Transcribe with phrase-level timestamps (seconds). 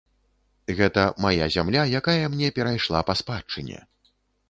[0.79, 3.79] Гэта мая зямля, якая мне перайшла па спадчыне.